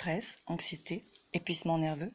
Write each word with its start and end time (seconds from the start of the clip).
Stress, 0.00 0.38
anxiété, 0.46 1.04
épuisement 1.34 1.76
nerveux 1.76 2.10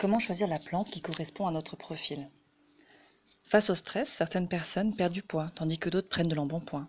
Comment 0.00 0.18
choisir 0.18 0.48
la 0.48 0.58
plante 0.58 0.90
qui 0.90 1.00
correspond 1.00 1.46
à 1.46 1.52
notre 1.52 1.76
profil? 1.76 2.28
Face 3.44 3.70
au 3.70 3.76
stress, 3.76 4.08
certaines 4.08 4.48
personnes 4.48 4.96
perdent 4.96 5.12
du 5.12 5.22
poids, 5.22 5.50
tandis 5.50 5.78
que 5.78 5.88
d'autres 5.88 6.08
prennent 6.08 6.26
de 6.26 6.34
l'embonpoint. 6.34 6.88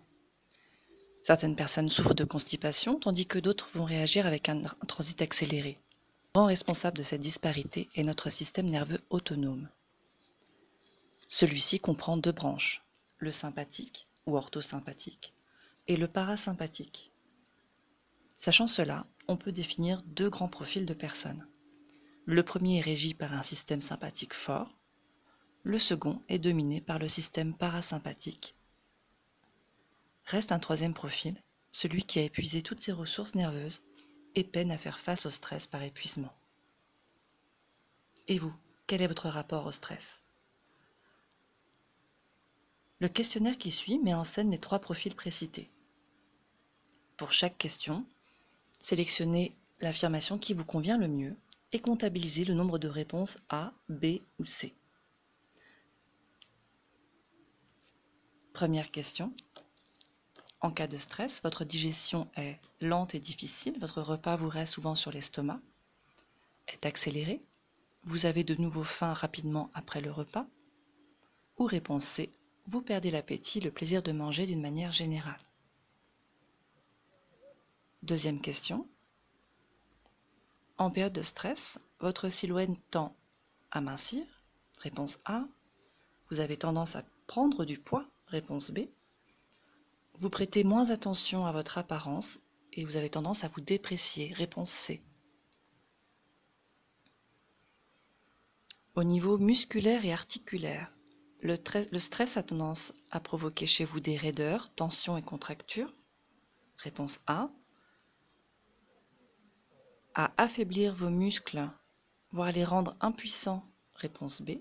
Certaines 1.22 1.54
personnes 1.54 1.88
souffrent 1.88 2.14
de 2.14 2.24
constipation, 2.24 2.98
tandis 2.98 3.26
que 3.26 3.38
d'autres 3.38 3.70
vont 3.74 3.84
réagir 3.84 4.26
avec 4.26 4.48
un 4.48 4.62
transit 4.88 5.22
accéléré. 5.22 5.78
Le 6.34 6.40
grand 6.40 6.46
responsable 6.46 6.98
de 6.98 7.04
cette 7.04 7.20
disparité 7.20 7.88
est 7.94 8.02
notre 8.02 8.28
système 8.28 8.68
nerveux 8.68 9.04
autonome. 9.08 9.68
Celui-ci 11.28 11.78
comprend 11.78 12.16
deux 12.16 12.32
branches, 12.32 12.82
le 13.18 13.30
sympathique 13.30 14.08
ou 14.26 14.36
orthosympathique 14.36 15.32
et 15.86 15.96
le 15.96 16.08
parasympathique. 16.08 17.12
Sachant 18.36 18.66
cela, 18.66 19.06
on 19.28 19.36
peut 19.36 19.52
définir 19.52 20.02
deux 20.06 20.30
grands 20.30 20.48
profils 20.48 20.86
de 20.86 20.94
personnes. 20.94 21.46
Le 22.24 22.42
premier 22.42 22.78
est 22.78 22.82
régi 22.82 23.14
par 23.14 23.32
un 23.32 23.42
système 23.42 23.80
sympathique 23.80 24.34
fort, 24.34 24.76
le 25.64 25.78
second 25.78 26.20
est 26.28 26.40
dominé 26.40 26.80
par 26.80 26.98
le 26.98 27.06
système 27.06 27.54
parasympathique. 27.54 28.56
Reste 30.24 30.50
un 30.50 30.58
troisième 30.58 30.94
profil, 30.94 31.40
celui 31.70 32.04
qui 32.04 32.18
a 32.18 32.22
épuisé 32.22 32.62
toutes 32.62 32.80
ses 32.80 32.92
ressources 32.92 33.34
nerveuses 33.34 33.80
et 34.34 34.44
peine 34.44 34.72
à 34.72 34.78
faire 34.78 34.98
face 34.98 35.24
au 35.26 35.30
stress 35.30 35.66
par 35.66 35.82
épuisement. 35.82 36.34
Et 38.28 38.38
vous, 38.38 38.54
quel 38.86 39.02
est 39.02 39.06
votre 39.06 39.28
rapport 39.28 39.66
au 39.66 39.72
stress? 39.72 40.20
Le 42.98 43.08
questionnaire 43.08 43.58
qui 43.58 43.70
suit 43.70 43.98
met 43.98 44.14
en 44.14 44.24
scène 44.24 44.50
les 44.50 44.60
trois 44.60 44.78
profils 44.78 45.14
précités. 45.14 45.70
Pour 47.16 47.32
chaque 47.32 47.58
question, 47.58 48.06
Sélectionnez 48.82 49.56
l'affirmation 49.78 50.38
qui 50.38 50.54
vous 50.54 50.64
convient 50.64 50.98
le 50.98 51.06
mieux 51.06 51.36
et 51.70 51.78
comptabilisez 51.78 52.44
le 52.44 52.54
nombre 52.54 52.80
de 52.80 52.88
réponses 52.88 53.38
A, 53.48 53.72
B 53.88 54.18
ou 54.40 54.44
C. 54.44 54.74
Première 58.52 58.90
question. 58.90 59.32
En 60.60 60.72
cas 60.72 60.88
de 60.88 60.98
stress, 60.98 61.40
votre 61.44 61.64
digestion 61.64 62.28
est 62.36 62.58
lente 62.80 63.14
et 63.14 63.20
difficile, 63.20 63.78
votre 63.78 64.02
repas 64.02 64.34
vous 64.34 64.48
reste 64.48 64.74
souvent 64.74 64.96
sur 64.96 65.12
l'estomac, 65.12 65.60
est 66.66 66.84
accéléré, 66.84 67.40
vous 68.02 68.26
avez 68.26 68.42
de 68.42 68.56
nouveau 68.56 68.82
faim 68.82 69.12
rapidement 69.12 69.70
après 69.74 70.00
le 70.00 70.10
repas, 70.10 70.48
ou 71.56 71.66
réponse 71.66 72.04
C, 72.04 72.32
vous 72.66 72.82
perdez 72.82 73.12
l'appétit, 73.12 73.60
le 73.60 73.70
plaisir 73.70 74.02
de 74.02 74.10
manger 74.10 74.44
d'une 74.44 74.60
manière 74.60 74.90
générale. 74.90 75.51
Deuxième 78.02 78.40
question. 78.40 78.88
En 80.76 80.90
période 80.90 81.12
de 81.12 81.22
stress, 81.22 81.78
votre 82.00 82.30
silhouette 82.30 82.70
tend 82.90 83.14
à 83.70 83.80
mincir 83.80 84.24
Réponse 84.78 85.20
A. 85.24 85.44
Vous 86.28 86.40
avez 86.40 86.56
tendance 86.56 86.96
à 86.96 87.04
prendre 87.28 87.64
du 87.64 87.78
poids 87.78 88.04
Réponse 88.26 88.72
B. 88.72 88.80
Vous 90.14 90.30
prêtez 90.30 90.64
moins 90.64 90.90
attention 90.90 91.46
à 91.46 91.52
votre 91.52 91.78
apparence 91.78 92.40
et 92.72 92.84
vous 92.84 92.96
avez 92.96 93.08
tendance 93.08 93.44
à 93.44 93.48
vous 93.48 93.60
déprécier 93.60 94.32
Réponse 94.32 94.70
C. 94.70 95.00
Au 98.96 99.04
niveau 99.04 99.38
musculaire 99.38 100.04
et 100.04 100.12
articulaire, 100.12 100.92
le, 101.40 101.56
stress 101.98 102.36
a 102.36 102.42
tendance 102.42 102.92
à 103.12 103.20
provoquer 103.20 103.66
chez 103.66 103.84
vous 103.84 104.00
des 104.00 104.16
raideurs, 104.16 104.74
tensions 104.74 105.16
et 105.16 105.22
contractures 105.22 105.94
Réponse 106.78 107.20
A 107.28 107.48
à 110.14 110.32
affaiblir 110.36 110.94
vos 110.94 111.10
muscles, 111.10 111.68
voire 112.32 112.52
les 112.52 112.64
rendre 112.64 112.96
impuissants 113.00 113.64
Réponse 113.94 114.42
B. 114.42 114.52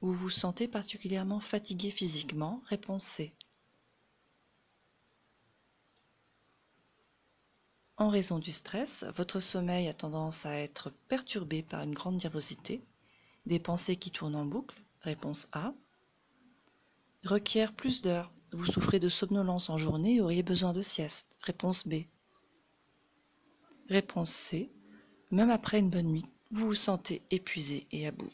Vous 0.00 0.12
vous 0.12 0.30
sentez 0.30 0.68
particulièrement 0.68 1.40
fatigué 1.40 1.90
physiquement 1.90 2.62
Réponse 2.68 3.04
C. 3.04 3.34
En 7.96 8.08
raison 8.08 8.38
du 8.38 8.52
stress, 8.52 9.04
votre 9.16 9.38
sommeil 9.38 9.86
a 9.86 9.94
tendance 9.94 10.46
à 10.46 10.58
être 10.58 10.90
perturbé 11.08 11.62
par 11.62 11.82
une 11.82 11.94
grande 11.94 12.20
nervosité, 12.22 12.82
des 13.46 13.60
pensées 13.60 13.96
qui 13.96 14.10
tournent 14.10 14.34
en 14.34 14.44
boucle, 14.44 14.82
réponse 15.02 15.46
A. 15.52 15.72
Requiert 17.24 17.72
plus 17.72 18.02
d'heures, 18.02 18.32
vous 18.52 18.66
souffrez 18.66 18.98
de 18.98 19.08
somnolence 19.08 19.70
en 19.70 19.78
journée 19.78 20.16
et 20.16 20.20
auriez 20.20 20.42
besoin 20.42 20.72
de 20.72 20.82
sieste, 20.82 21.36
réponse 21.40 21.86
B. 21.86 22.04
Réponse 23.88 24.30
C. 24.30 24.70
Même 25.30 25.50
après 25.50 25.78
une 25.78 25.90
bonne 25.90 26.06
nuit, 26.06 26.26
vous 26.50 26.66
vous 26.66 26.74
sentez 26.74 27.22
épuisé 27.30 27.86
et 27.90 28.06
à 28.06 28.12
bout. 28.12 28.30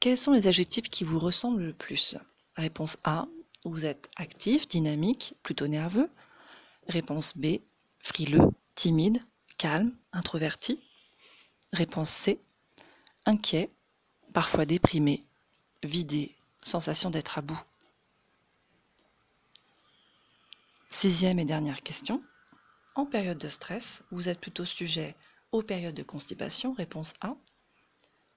Quels 0.00 0.16
sont 0.16 0.32
les 0.32 0.46
adjectifs 0.46 0.88
qui 0.88 1.02
vous 1.02 1.18
ressemblent 1.18 1.62
le 1.62 1.72
plus? 1.72 2.16
Réponse 2.54 2.98
A. 3.02 3.26
Vous 3.64 3.84
êtes 3.84 4.08
actif, 4.16 4.68
dynamique, 4.68 5.34
plutôt 5.42 5.66
nerveux. 5.66 6.08
Réponse 6.86 7.36
B. 7.36 7.58
Frileux, 7.98 8.48
timide, 8.76 9.20
calme, 9.56 9.96
introverti. 10.12 10.80
Réponse 11.72 12.10
C. 12.10 12.40
Inquiet, 13.26 13.70
parfois 14.32 14.64
déprimé, 14.64 15.24
vidé, 15.82 16.34
sensation 16.62 17.10
d'être 17.10 17.36
à 17.36 17.42
bout. 17.42 17.60
Sixième 20.90 21.38
et 21.38 21.44
dernière 21.44 21.82
question. 21.82 22.22
En 22.94 23.06
période 23.06 23.38
de 23.38 23.48
stress, 23.48 24.02
vous 24.10 24.28
êtes 24.28 24.40
plutôt 24.40 24.64
sujet 24.64 25.14
aux 25.52 25.62
périodes 25.62 25.94
de 25.94 26.02
constipation, 26.02 26.72
réponse 26.72 27.12
A, 27.20 27.36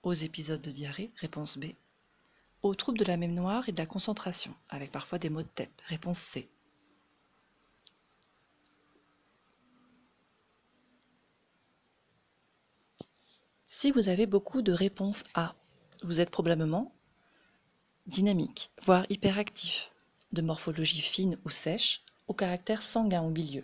aux 0.04 0.14
épisodes 0.14 0.62
de 0.62 0.70
diarrhée, 0.70 1.12
réponse 1.18 1.58
B, 1.58 1.74
aux 2.62 2.76
troubles 2.76 3.00
de 3.00 3.06
la 3.06 3.18
mémoire 3.18 3.68
et 3.68 3.72
de 3.72 3.78
la 3.78 3.86
concentration, 3.86 4.54
avec 4.70 4.92
parfois 4.92 5.18
des 5.18 5.30
maux 5.30 5.42
de 5.42 5.48
tête, 5.48 5.82
réponse 5.88 6.20
C. 6.20 6.50
Si 13.66 13.92
vous 13.92 14.10
avez 14.10 14.28
beaucoup 14.28 14.62
de 14.62 14.74
réponses 14.74 15.24
A, 15.34 15.56
vous 16.04 16.20
êtes 16.20 16.30
probablement 16.30 16.94
dynamique, 18.06 18.72
voire 18.86 19.06
hyperactif, 19.10 19.92
de 20.34 20.42
morphologie 20.42 21.02
fine 21.02 21.40
ou 21.46 21.50
sèche, 21.50 22.04
caractère 22.34 22.82
sanguin 22.82 23.22
au 23.22 23.30
milieu. 23.30 23.64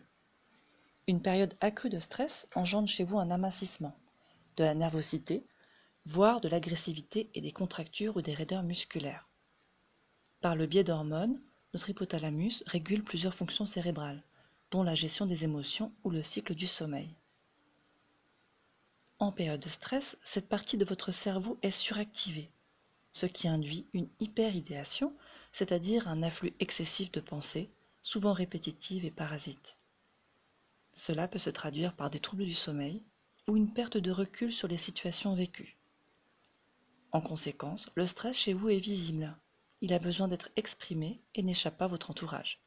Une 1.08 1.22
période 1.22 1.56
accrue 1.62 1.90
de 1.90 2.00
stress 2.00 2.48
engendre 2.56 2.90
chez 2.90 3.04
vous 3.04 3.18
un 3.18 3.32
amincissement, 3.32 3.96
de 4.58 4.64
la 4.64 4.74
nervosité, 4.74 5.46
voire 6.06 6.42
de 6.42 6.50
l'agressivité 6.50 7.30
et 7.34 7.42
des 7.42 7.52
contractures 7.52 8.18
ou 8.18 8.22
des 8.22 8.34
raideurs 8.34 8.64
musculaires. 8.64 9.28
Par 10.42 10.56
le 10.56 10.66
biais 10.66 10.84
d'hormones, 10.84 11.40
notre 11.74 11.90
hypothalamus 11.90 12.64
régule 12.66 13.04
plusieurs 13.04 13.36
fonctions 13.36 13.66
cérébrales, 13.66 14.24
dont 14.72 14.84
la 14.84 14.96
gestion 14.96 15.26
des 15.26 15.44
émotions 15.44 15.92
ou 16.04 16.10
le 16.10 16.24
cycle 16.24 16.56
du 16.56 16.68
sommeil. 16.68 17.10
En 19.20 19.32
période 19.32 19.62
de 19.62 19.70
stress, 19.70 20.18
cette 20.24 20.48
partie 20.48 20.78
de 20.78 20.86
votre 20.86 21.12
cerveau 21.12 21.58
est 21.62 21.72
suractivée, 21.72 22.50
ce 23.12 23.26
qui 23.26 23.48
induit 23.48 23.88
une 23.94 24.10
hyperidéation, 24.20 25.14
c'est-à-dire 25.52 26.08
un 26.08 26.22
afflux 26.22 26.54
excessif 26.60 27.12
de 27.12 27.20
pensées, 27.20 27.70
souvent 28.08 28.32
répétitives 28.32 29.04
et 29.04 29.12
parasites. 29.12 29.76
Cela 30.94 31.28
peut 31.28 31.40
se 31.40 31.50
traduire 31.50 31.94
par 31.94 32.10
des 32.10 32.22
troubles 32.22 32.46
du 32.46 32.54
sommeil 32.54 33.04
ou 33.50 33.58
une 33.58 33.74
perte 33.74 33.98
de 33.98 34.12
recul 34.12 34.54
sur 34.54 34.70
les 34.70 34.78
situations 34.78 35.36
vécues. 35.36 35.76
En 37.12 37.20
conséquence, 37.20 37.90
le 37.96 38.08
stress 38.08 38.38
chez 38.38 38.54
vous 38.54 38.70
est 38.70 38.80
visible. 38.80 39.36
Il 39.82 39.92
a 39.92 40.00
besoin 40.00 40.30
d'être 40.30 40.48
exprimé 40.56 41.20
et 41.36 41.44
n'échappe 41.44 41.78
pas 41.78 41.84
à 41.84 41.90
votre 41.90 42.10
entourage. 42.10 42.62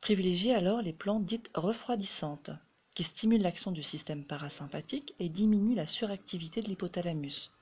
Privilégiez 0.00 0.56
alors 0.56 0.82
les 0.82 0.92
plantes 0.92 1.24
dites 1.24 1.52
refroidissantes, 1.54 2.50
qui 2.96 3.04
stimulent 3.04 3.42
l'action 3.42 3.70
du 3.70 3.84
système 3.84 4.24
parasympathique 4.24 5.14
et 5.20 5.28
diminuent 5.28 5.76
la 5.76 5.86
suractivité 5.86 6.62
de 6.62 6.66
l'hypothalamus, 6.66 7.52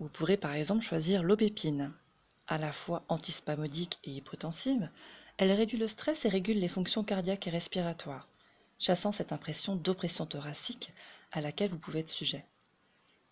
vous 0.00 0.08
pourrez 0.08 0.36
par 0.36 0.54
exemple 0.54 0.84
choisir 0.84 1.22
l'aubépine. 1.22 1.92
À 2.46 2.58
la 2.58 2.72
fois 2.72 3.04
antispasmodique 3.08 3.98
et 4.04 4.10
hypotensive, 4.10 4.88
elle 5.36 5.52
réduit 5.52 5.78
le 5.78 5.88
stress 5.88 6.24
et 6.24 6.28
régule 6.28 6.58
les 6.58 6.68
fonctions 6.68 7.04
cardiaques 7.04 7.46
et 7.46 7.50
respiratoires, 7.50 8.28
chassant 8.78 9.12
cette 9.12 9.32
impression 9.32 9.76
d'oppression 9.76 10.26
thoracique 10.26 10.92
à 11.32 11.40
laquelle 11.40 11.70
vous 11.70 11.78
pouvez 11.78 12.00
être 12.00 12.08
sujet. 12.08 12.44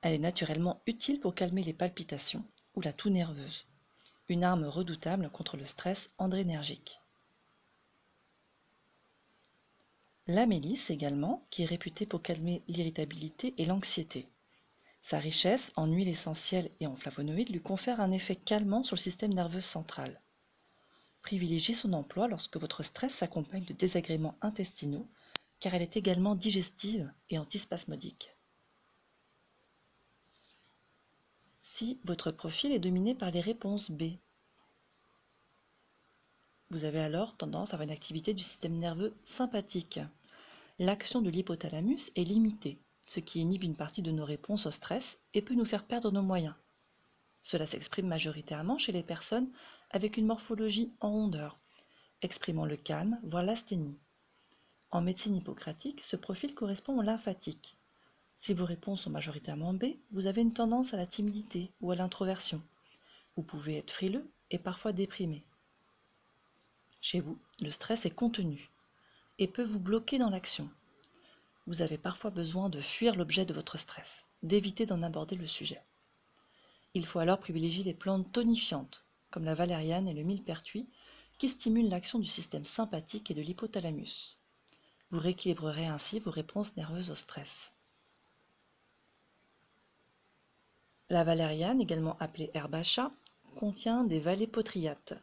Elle 0.03 0.13
est 0.13 0.19
naturellement 0.19 0.81
utile 0.87 1.21
pour 1.21 1.35
calmer 1.35 1.65
les 1.65 1.73
palpitations 1.73 2.45
ou 2.75 2.81
la 2.81 2.93
toux 2.93 3.11
nerveuse, 3.11 3.65
une 4.29 4.45
arme 4.45 4.65
redoutable 4.65 5.31
contre 5.31 5.57
le 5.57 5.65
stress 5.65 6.11
andrénergique. 6.19 7.01
La 10.27 10.47
mélisse 10.47 10.91
également, 10.91 11.47
qui 11.51 11.63
est 11.63 11.67
réputée 11.67 12.05
pour 12.05 12.21
calmer 12.21 12.63
l'irritabilité 12.67 13.55
et 13.59 13.65
l'anxiété. 13.65 14.27
Sa 15.09 15.21
richesse 15.21 15.71
en 15.77 15.87
huile 15.87 16.09
essentielle 16.09 16.69
et 16.81 16.89
en 16.89 16.97
flavonoïdes 16.97 17.51
lui 17.51 17.63
confère 17.63 18.01
un 18.01 18.11
effet 18.11 18.35
calmant 18.35 18.83
sur 18.83 18.97
le 18.97 19.01
système 19.01 19.33
nerveux 19.33 19.61
central. 19.61 20.21
Privilégiez 21.23 21.75
son 21.75 21.93
emploi 21.93 22.27
lorsque 22.27 22.57
votre 22.57 22.83
stress 22.83 23.15
s'accompagne 23.15 23.65
de 23.65 23.73
désagréments 23.73 24.37
intestinaux, 24.41 25.07
car 25.61 25.75
elle 25.75 25.83
est 25.83 25.97
également 25.97 26.35
digestive 26.35 27.09
et 27.31 27.39
antispasmodique. 27.39 28.35
Si 31.63 32.01
votre 32.03 32.33
profil 32.33 32.73
est 32.73 32.81
dominé 32.81 33.15
par 33.15 33.31
les 33.31 33.41
réponses 33.41 33.93
B, 33.93 34.15
vous 36.71 36.83
avez 36.83 36.99
alors 36.99 37.37
tendance 37.37 37.71
à 37.71 37.75
avoir 37.75 37.87
une 37.87 37.95
activité 37.95 38.35
du 38.35 38.43
système 38.43 38.77
nerveux 38.77 39.15
sympathique. 39.23 40.01
L'action 40.81 41.23
de 41.23 41.31
l'hypothalamus 41.31 42.11
est 42.17 42.25
limitée, 42.25 42.81
ce 43.07 43.21
qui 43.21 43.41
inhibe 43.41 43.65
une 43.65 43.77
partie 43.77 44.03
de 44.03 44.11
nos 44.11 44.25
réponses 44.25 44.67
au 44.67 44.71
stress 44.71 45.19
et 45.33 45.43
peut 45.43 45.55
nous 45.55 45.65
faire 45.65 45.85
perdre 45.85 46.11
nos 46.11 46.23
moyens. 46.23 46.55
Cela 47.43 47.67
s'exprime 47.67 48.09
majoritairement 48.09 48.79
chez 48.79 48.93
les 48.93 49.05
personnes 49.05 49.49
avec 49.91 50.17
une 50.17 50.27
morphologie 50.27 50.93
en 51.01 51.11
rondeur, 51.13 51.59
exprimant 52.23 52.67
le 52.67 52.77
calme, 52.77 53.21
voire 53.23 53.45
l'asthénie. 53.45 53.97
En 54.91 55.01
médecine 55.01 55.37
hippocratique, 55.37 56.03
ce 56.03 56.17
profil 56.17 56.55
correspond 56.55 56.99
au 56.99 57.03
lymphatique. 57.03 57.77
Si 58.41 58.53
vos 58.53 58.65
réponses 58.65 59.03
sont 59.03 59.11
majoritairement 59.11 59.75
B, 59.75 59.85
vous 60.11 60.27
avez 60.27 60.43
une 60.43 60.53
tendance 60.53 60.93
à 60.93 60.97
la 60.97 61.07
timidité 61.07 61.71
ou 61.81 61.91
à 61.91 61.97
l'introversion. 61.97 62.61
Vous 63.37 63.43
pouvez 63.43 63.77
être 63.77 63.91
frileux 63.91 64.29
et 64.51 64.59
parfois 64.59 64.93
déprimé. 64.93 65.45
Chez 67.01 67.21
vous, 67.21 67.39
le 67.61 67.71
stress 67.71 68.07
est 68.07 68.11
contenu 68.11 68.71
et 69.39 69.47
peut 69.47 69.65
vous 69.65 69.81
bloquer 69.81 70.19
dans 70.19 70.31
l'action. 70.31 70.69
Vous 71.67 71.83
avez 71.83 71.99
parfois 71.99 72.31
besoin 72.31 72.69
de 72.69 72.81
fuir 72.81 73.17
l'objet 73.17 73.45
de 73.45 73.55
votre 73.55 73.77
stress, 73.77 74.25
d'éviter 74.43 74.87
d'en 74.87 75.03
aborder 75.03 75.37
le 75.37 75.47
sujet. 75.47 75.83
Il 76.95 77.05
faut 77.05 77.19
alors 77.19 77.41
privilégier 77.41 77.85
les 77.85 77.95
plantes 77.95 78.31
tonifiantes, 78.33 79.05
comme 79.31 79.45
la 79.45 79.55
valériane 79.55 80.09
et 80.09 80.15
le 80.15 80.23
millepertuis, 80.23 80.89
qui 81.39 81.49
stimulent 81.49 81.91
l'action 81.91 82.19
du 82.19 82.27
système 82.27 82.65
sympathique 82.65 83.31
et 83.31 83.35
de 83.35 83.43
l'hypothalamus. 83.43 84.39
Vous 85.11 85.21
rééquilibrerez 85.21 85.87
ainsi 85.87 86.21
vos 86.21 86.31
réponses 86.31 86.77
nerveuses 86.77 87.11
au 87.11 87.15
stress. 87.15 87.73
La 91.09 91.23
valériane, 91.23 91.81
également 91.81 92.17
appelée 92.19 92.51
chat, 92.83 93.13
contient 93.57 94.05
des 94.05 94.19
vallépotriates, 94.21 95.15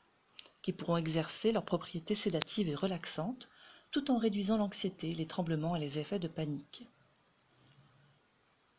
qui 0.61 0.71
pourront 0.71 0.97
exercer 0.97 1.51
leurs 1.51 1.65
propriétés 1.65 2.15
sédatives 2.15 2.69
et 2.69 2.75
relaxantes, 2.75 3.49
tout 3.93 4.09
en 4.09 4.17
réduisant 4.17 4.57
l'anxiété, 4.57 5.11
les 5.11 5.27
tremblements 5.27 5.75
et 5.75 5.79
les 5.79 5.99
effets 5.99 6.17
de 6.17 6.27
panique. 6.27 6.87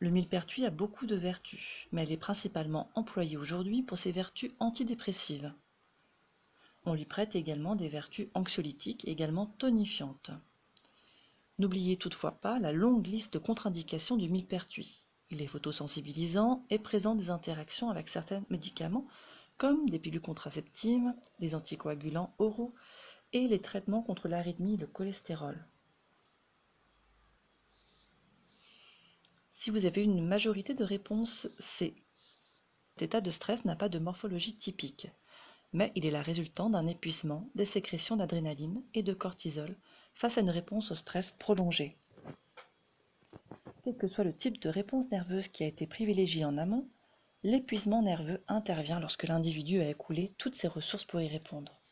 Le 0.01 0.11
millepertuis 0.11 0.67
a 0.67 0.71
beaucoup 0.71 1.07
de 1.07 1.15
vertus, 1.15 1.87
mais 1.93 2.03
elle 2.03 2.11
est 2.11 2.17
principalement 2.17 2.91
employée 2.97 3.37
aujourd'hui 3.37 3.83
pour 3.85 3.97
ses 3.97 4.11
vertus 4.11 4.51
antidépressives. 4.59 5.55
On 6.85 6.95
lui 6.95 7.05
prête 7.05 7.37
également 7.37 7.77
des 7.77 7.89
vertus 7.89 8.27
anxiolytiques, 8.35 9.07
également 9.07 9.47
tonifiantes. 9.47 10.33
N'oubliez 11.61 11.97
toutefois 11.97 12.33
pas 12.33 12.59
la 12.59 12.73
longue 12.73 13.07
liste 13.07 13.35
de 13.35 13.39
contre-indications 13.39 14.17
du 14.17 14.29
millepertuis. 14.29 15.05
Il 15.31 15.41
est 15.41 15.47
photosensibilisant 15.47 16.67
et 16.71 16.81
présente 16.81 17.19
des 17.19 17.31
interactions 17.31 17.89
avec 17.89 18.09
certains 18.09 18.43
médicaments 18.51 19.07
comme 19.59 19.89
des 19.89 20.01
pilules 20.01 20.21
contraceptives, 20.21 21.15
les 21.39 21.55
anticoagulants 21.55 22.35
oraux 22.39 22.75
et 23.35 23.47
les 23.47 23.61
traitements 23.61 24.03
contre 24.03 24.29
l'arythmie 24.29 24.75
et 24.75 24.79
le 24.79 24.87
cholestérol. 24.87 25.63
Si 29.53 29.71
vous 29.71 29.85
avez 29.85 30.03
une 30.03 30.27
majorité 30.27 30.73
de 30.73 30.85
réponses 30.85 31.49
C, 31.59 31.95
cet 32.95 33.03
état 33.03 33.21
de 33.21 33.31
stress 33.31 33.67
n'a 33.67 33.77
pas 33.77 33.91
de 33.91 33.99
morphologie 33.99 34.57
typique, 34.57 35.09
mais 35.75 35.93
il 35.95 36.07
est 36.07 36.11
la 36.11 36.23
résultante 36.23 36.73
d'un 36.73 36.87
épuisement 36.87 37.51
des 37.55 37.67
sécrétions 37.67 38.17
d'adrénaline 38.17 38.83
et 38.95 39.03
de 39.03 39.13
cortisol 39.13 39.77
face 40.15 40.39
à 40.39 40.41
une 40.41 40.51
réponse 40.51 40.91
au 40.93 40.95
stress 40.95 41.33
prolongée. 41.33 41.99
Quel 43.85 43.97
que 43.99 44.09
soit 44.09 44.25
le 44.25 44.35
type 44.35 44.61
de 44.63 44.71
réponse 44.71 45.11
nerveuse 45.11 45.49
qui 45.49 45.65
a 45.65 45.67
été 45.67 45.87
privilégiée 45.87 46.47
en 46.47 46.57
amont, 46.57 46.89
L'épuisement 47.47 48.01
nerveux 48.01 48.43
intervient 48.49 49.01
lorsque 49.01 49.25
l'individu 49.25 49.83
a 49.83 49.91
écoulé 49.91 50.33
toutes 50.39 50.55
ses 50.55 50.67
ressources 50.67 51.05
pour 51.05 51.21
y 51.21 51.29
répondre. 51.29 51.84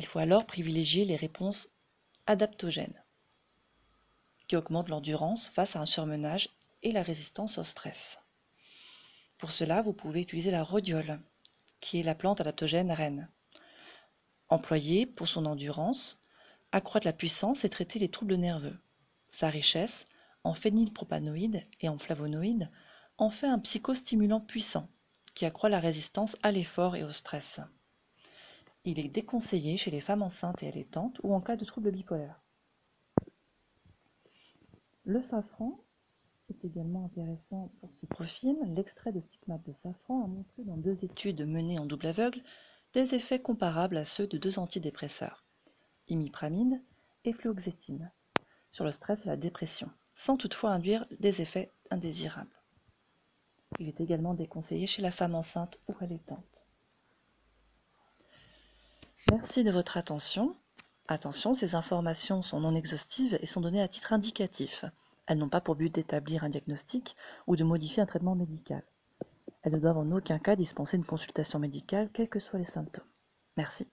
Il 0.00 0.06
faut 0.06 0.18
alors 0.18 0.46
privilégier 0.46 1.04
les 1.04 1.16
réponses 1.16 1.68
adaptogènes, 2.26 3.04
qui 4.48 4.56
augmentent 4.56 4.88
l'endurance 4.88 5.48
face 5.48 5.76
à 5.76 5.80
un 5.80 5.84
surmenage 5.84 6.48
et 6.82 6.90
la 6.90 7.02
résistance 7.02 7.58
au 7.58 7.64
stress. 7.64 8.18
Pour 9.36 9.52
cela, 9.52 9.82
vous 9.82 9.92
pouvez 9.92 10.22
utiliser 10.22 10.50
la 10.50 10.64
rhodiole, 10.64 11.20
qui 11.82 12.00
est 12.00 12.02
la 12.02 12.14
plante 12.14 12.40
adaptogène 12.40 12.90
reine. 12.90 13.28
Employée 14.48 15.04
pour 15.04 15.28
son 15.28 15.44
endurance, 15.44 16.18
accroître 16.72 17.06
la 17.06 17.12
puissance 17.12 17.66
et 17.66 17.68
traiter 17.68 17.98
les 17.98 18.08
troubles 18.08 18.36
nerveux. 18.36 18.78
Sa 19.28 19.50
richesse 19.50 20.06
en 20.44 20.54
phénylpropanoïdes 20.54 21.66
et 21.82 21.90
en 21.90 21.98
flavonoïdes, 21.98 22.70
en 23.18 23.28
fait 23.28 23.48
un 23.48 23.58
psychostimulant 23.58 24.40
puissant 24.40 24.88
qui 25.34 25.44
accroît 25.44 25.68
la 25.68 25.78
résistance 25.78 26.38
à 26.42 26.52
l'effort 26.52 26.96
et 26.96 27.04
au 27.04 27.12
stress. 27.12 27.60
Il 28.84 28.98
est 28.98 29.08
déconseillé 29.08 29.76
chez 29.76 29.90
les 29.90 30.00
femmes 30.00 30.22
enceintes 30.22 30.62
et 30.62 30.68
allaitantes 30.68 31.20
ou 31.22 31.34
en 31.34 31.40
cas 31.40 31.56
de 31.56 31.64
troubles 31.64 31.90
bipolaires. 31.90 32.40
Le 35.04 35.20
safran 35.20 35.84
est 36.48 36.64
également 36.64 37.04
intéressant 37.04 37.72
pour 37.80 37.92
ce 37.92 38.06
profil. 38.06 38.56
L'extrait 38.74 39.12
de 39.12 39.20
stigmate 39.20 39.64
de 39.66 39.72
safran 39.72 40.24
a 40.24 40.26
montré 40.26 40.64
dans 40.64 40.76
deux 40.76 41.04
études 41.04 41.46
menées 41.46 41.78
en 41.78 41.86
double 41.86 42.06
aveugle 42.06 42.42
des 42.92 43.14
effets 43.14 43.40
comparables 43.40 43.96
à 43.96 44.04
ceux 44.04 44.26
de 44.26 44.38
deux 44.38 44.58
antidépresseurs, 44.58 45.44
imipramide 46.08 46.82
et 47.24 47.32
fluoxétine, 47.32 48.10
sur 48.72 48.84
le 48.84 48.92
stress 48.92 49.26
et 49.26 49.28
la 49.28 49.36
dépression 49.36 49.90
sans 50.20 50.36
toutefois 50.36 50.72
induire 50.72 51.06
des 51.18 51.40
effets 51.40 51.72
indésirables. 51.90 52.60
Il 53.78 53.88
est 53.88 54.02
également 54.02 54.34
déconseillé 54.34 54.86
chez 54.86 55.00
la 55.00 55.12
femme 55.12 55.34
enceinte 55.34 55.78
ou 55.88 55.94
allaitante. 55.98 56.59
Merci 59.28 59.64
de 59.64 59.70
votre 59.70 59.98
attention. 59.98 60.56
Attention, 61.06 61.54
ces 61.54 61.74
informations 61.74 62.42
sont 62.42 62.60
non 62.60 62.74
exhaustives 62.74 63.38
et 63.42 63.46
sont 63.46 63.60
données 63.60 63.82
à 63.82 63.88
titre 63.88 64.14
indicatif. 64.14 64.84
Elles 65.26 65.36
n'ont 65.36 65.48
pas 65.48 65.60
pour 65.60 65.74
but 65.74 65.94
d'établir 65.94 66.42
un 66.42 66.48
diagnostic 66.48 67.16
ou 67.46 67.54
de 67.54 67.64
modifier 67.64 68.02
un 68.02 68.06
traitement 68.06 68.34
médical. 68.34 68.82
Elles 69.62 69.74
ne 69.74 69.78
doivent 69.78 69.98
en 69.98 70.10
aucun 70.12 70.38
cas 70.38 70.56
dispenser 70.56 70.96
une 70.96 71.04
consultation 71.04 71.58
médicale, 71.58 72.08
quels 72.14 72.30
que 72.30 72.40
soient 72.40 72.58
les 72.58 72.64
symptômes. 72.64 73.04
Merci. 73.56 73.86